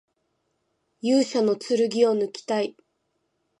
[1.03, 2.75] 勇者の剣をぬきたい